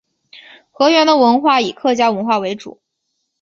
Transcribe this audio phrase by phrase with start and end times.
[0.71, 2.81] 河源的文化以客家文化为主。